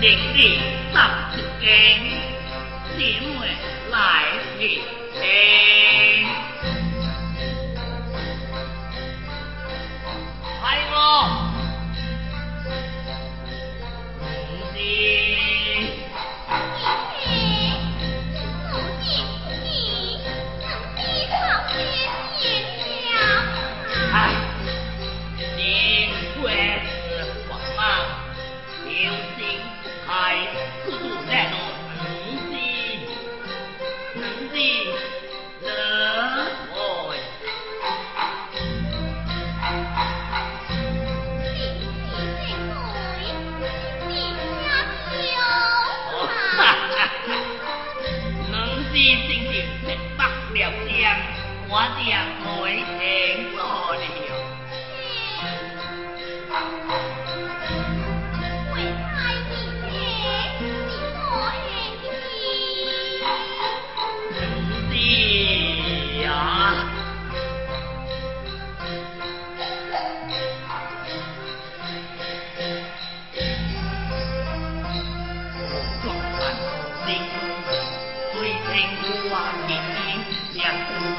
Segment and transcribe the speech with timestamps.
[0.00, 0.60] 令你
[0.92, 1.66] 上出京，
[2.96, 3.34] 姊妹
[3.90, 3.96] 来
[4.56, 4.80] 去
[5.12, 5.18] 听。
[10.62, 10.62] 还
[10.92, 10.94] 我，
[49.08, 49.54] 能是心情
[49.86, 51.16] 明白了将，
[51.68, 52.06] 我将
[52.44, 53.60] 会听我
[53.94, 54.57] 了。
[79.00, 79.32] 我
[79.68, 79.70] 言，
[80.54, 81.17] 两我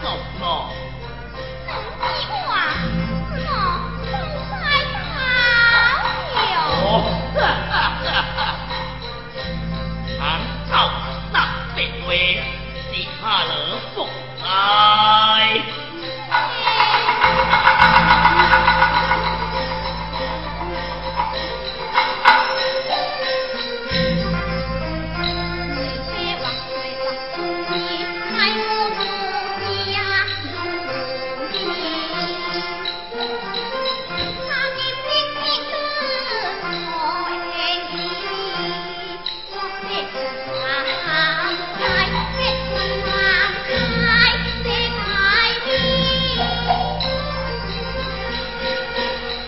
[0.00, 0.14] No.
[0.38, 0.77] Law.